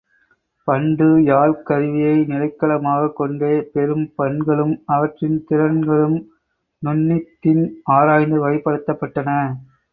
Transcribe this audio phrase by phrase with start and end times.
[0.67, 6.17] பண்டு யாழ்க் கருவியை நிலைக்களமாகக் கொண்டே பெரும் பண்களும் அவற்றின் திறங்களும்
[6.83, 7.63] நுண்ணிதின்
[7.83, 9.29] ஆராய்ந்து வகைப்படுத்தப்பட்டன.